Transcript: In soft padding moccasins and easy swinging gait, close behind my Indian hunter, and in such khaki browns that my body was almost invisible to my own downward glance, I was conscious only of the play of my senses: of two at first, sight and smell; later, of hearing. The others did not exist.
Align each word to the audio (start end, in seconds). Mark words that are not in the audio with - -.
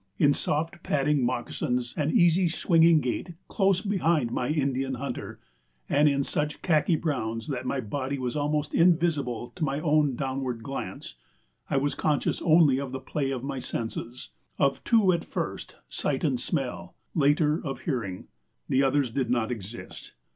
In 0.17 0.33
soft 0.33 0.81
padding 0.81 1.23
moccasins 1.23 1.93
and 1.95 2.11
easy 2.11 2.49
swinging 2.49 3.01
gait, 3.01 3.35
close 3.47 3.81
behind 3.81 4.31
my 4.31 4.49
Indian 4.49 4.95
hunter, 4.95 5.39
and 5.87 6.09
in 6.09 6.23
such 6.23 6.63
khaki 6.63 6.95
browns 6.95 7.45
that 7.49 7.67
my 7.67 7.79
body 7.81 8.17
was 8.17 8.35
almost 8.35 8.73
invisible 8.73 9.51
to 9.55 9.63
my 9.63 9.79
own 9.79 10.15
downward 10.15 10.63
glance, 10.63 11.13
I 11.69 11.77
was 11.77 11.93
conscious 11.93 12.41
only 12.41 12.79
of 12.79 12.93
the 12.93 12.99
play 12.99 13.29
of 13.29 13.43
my 13.43 13.59
senses: 13.59 14.29
of 14.57 14.83
two 14.83 15.11
at 15.13 15.23
first, 15.23 15.75
sight 15.87 16.23
and 16.23 16.39
smell; 16.39 16.95
later, 17.13 17.63
of 17.63 17.81
hearing. 17.81 18.25
The 18.67 18.81
others 18.81 19.11
did 19.11 19.29
not 19.29 19.51
exist. 19.51 20.13